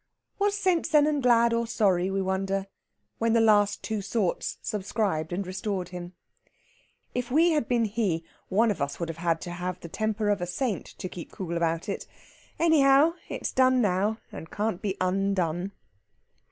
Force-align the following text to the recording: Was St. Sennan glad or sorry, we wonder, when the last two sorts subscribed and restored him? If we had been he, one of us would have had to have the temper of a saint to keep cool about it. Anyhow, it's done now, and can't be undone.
Was 0.39 0.57
St. 0.57 0.83
Sennan 0.83 1.21
glad 1.21 1.53
or 1.53 1.67
sorry, 1.67 2.09
we 2.09 2.23
wonder, 2.23 2.65
when 3.19 3.33
the 3.33 3.39
last 3.39 3.83
two 3.83 4.01
sorts 4.01 4.57
subscribed 4.59 5.31
and 5.31 5.45
restored 5.45 5.89
him? 5.89 6.13
If 7.13 7.29
we 7.29 7.51
had 7.51 7.67
been 7.67 7.85
he, 7.85 8.23
one 8.49 8.71
of 8.71 8.81
us 8.81 8.99
would 8.99 9.09
have 9.09 9.17
had 9.19 9.39
to 9.41 9.51
have 9.51 9.79
the 9.79 9.89
temper 9.89 10.31
of 10.31 10.41
a 10.41 10.47
saint 10.47 10.87
to 10.87 11.07
keep 11.07 11.31
cool 11.31 11.55
about 11.55 11.87
it. 11.87 12.07
Anyhow, 12.57 13.13
it's 13.29 13.51
done 13.51 13.79
now, 13.79 14.17
and 14.31 14.49
can't 14.49 14.81
be 14.81 14.97
undone. 14.99 15.71